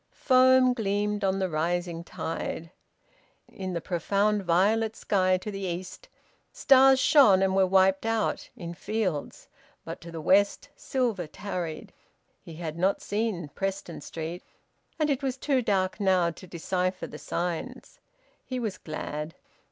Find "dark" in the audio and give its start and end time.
15.61-15.99